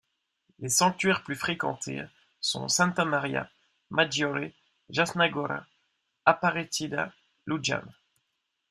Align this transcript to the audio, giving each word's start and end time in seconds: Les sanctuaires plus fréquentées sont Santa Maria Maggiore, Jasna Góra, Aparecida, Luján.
Les 0.57 0.69
sanctuaires 0.69 1.21
plus 1.21 1.35
fréquentées 1.35 2.01
sont 2.39 2.67
Santa 2.67 3.05
Maria 3.05 3.51
Maggiore, 3.91 4.49
Jasna 4.89 5.29
Góra, 5.29 5.67
Aparecida, 6.25 7.13
Luján. 7.45 7.85